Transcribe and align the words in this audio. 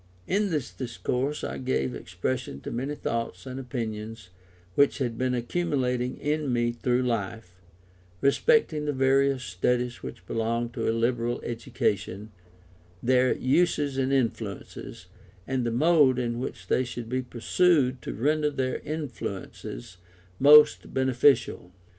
In 0.25 0.49
this 0.49 0.71
Discourse 0.73 1.43
I 1.43 1.59
gave 1.59 1.93
expression 1.93 2.59
to 2.61 2.71
many 2.71 2.95
thoughts 2.95 3.45
and 3.45 3.59
opinions 3.59 4.31
which 4.73 4.97
had 4.97 5.15
been 5.15 5.35
accumulating 5.35 6.17
in 6.17 6.51
me 6.51 6.71
through 6.71 7.03
life, 7.03 7.61
respecting 8.19 8.85
the 8.85 8.93
various 8.93 9.43
studies 9.43 10.01
which 10.01 10.25
belong 10.25 10.71
to 10.71 10.89
a 10.89 10.91
liberal 10.91 11.39
education, 11.43 12.31
their 13.03 13.35
uses 13.35 13.99
and 13.99 14.11
influences, 14.11 15.05
and 15.45 15.67
the 15.67 15.69
mode 15.71 16.17
in 16.17 16.39
which 16.39 16.65
they 16.65 16.83
should 16.83 17.07
be 17.07 17.21
pursued 17.21 18.01
to 18.01 18.11
render 18.15 18.49
their 18.49 18.79
influences 18.79 19.97
most 20.39 20.91
beneficial. 20.95 21.71